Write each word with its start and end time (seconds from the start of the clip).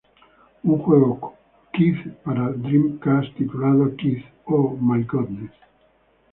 Un 0.63 0.79
juego 0.79 1.35
Quiz 1.71 1.95
para 2.23 2.49
Dreamcast 2.49 3.35
titulado 3.37 3.95
quiz: 3.95 4.23
Oh 4.45 4.75
My 4.81 5.03
Goddess! 5.03 5.51